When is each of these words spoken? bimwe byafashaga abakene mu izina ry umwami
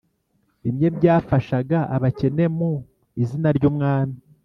bimwe 0.63 0.87
byafashaga 0.97 1.77
abakene 1.95 2.45
mu 2.57 2.71
izina 3.21 3.49
ry 3.57 3.63
umwami 3.69 4.17